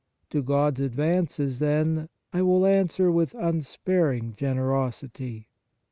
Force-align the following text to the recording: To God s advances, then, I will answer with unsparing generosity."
To 0.31 0.41
God 0.41 0.79
s 0.79 0.83
advances, 0.83 1.59
then, 1.59 2.09
I 2.33 2.41
will 2.41 2.65
answer 2.65 3.11
with 3.11 3.35
unsparing 3.35 4.33
generosity." 4.35 5.47